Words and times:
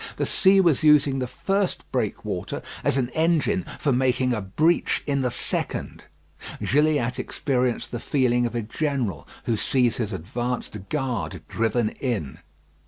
The 0.17 0.25
sea 0.25 0.59
was 0.59 0.81
using 0.83 1.19
the 1.19 1.27
first 1.27 1.85
breakwater 1.91 2.63
as 2.83 2.97
an 2.97 3.09
engine 3.11 3.67
for 3.77 3.91
making 3.93 4.33
a 4.33 4.41
breach 4.41 5.03
in 5.05 5.21
the 5.21 5.29
second. 5.29 6.05
Gilliatt 6.59 7.19
experienced 7.19 7.91
the 7.91 7.99
feeling 7.99 8.47
of 8.47 8.55
a 8.55 8.63
general 8.63 9.27
who 9.43 9.55
sees 9.55 9.97
his 9.97 10.11
advanced 10.11 10.89
guard 10.89 11.43
driven 11.47 11.89
in. 11.91 12.39